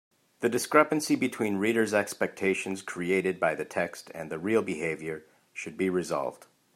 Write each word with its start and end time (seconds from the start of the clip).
The 0.39 0.49
discrepancy 0.49 1.15
between 1.15 1.57
reader’s 1.57 1.93
expectations 1.93 2.81
created 2.81 3.39
by 3.39 3.53
the 3.53 3.65
text 3.65 4.09
and 4.15 4.31
the 4.31 4.39
real 4.39 4.63
behaviour 4.63 5.25
should 5.53 5.77
be 5.77 5.91
resolved. 5.91 6.47